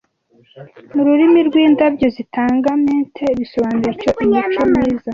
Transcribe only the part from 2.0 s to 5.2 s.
zitanga mint bisobanura icyo Imico myiza